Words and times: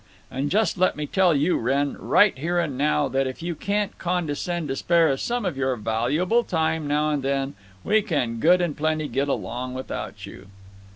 And 0.31 0.49
just 0.49 0.79
let 0.79 0.95
me 0.95 1.05
tell 1.05 1.35
you, 1.35 1.59
Wrenn, 1.59 1.95
right 1.95 2.35
here 2.35 2.57
and 2.57 2.75
now, 2.75 3.07
that 3.09 3.27
if 3.27 3.43
you 3.43 3.53
can't 3.53 3.95
condescend 3.99 4.69
to 4.69 4.75
spare 4.75 5.09
us 5.09 5.21
some 5.21 5.45
of 5.45 5.55
your 5.55 5.75
valuable 5.75 6.43
time, 6.43 6.87
now 6.87 7.11
and 7.11 7.21
then, 7.21 7.53
we 7.83 8.01
can 8.01 8.39
good 8.39 8.61
and 8.61 8.75
plenty 8.75 9.07
get 9.07 9.27
along 9.29 9.75
without 9.75 10.25
you." 10.25 10.47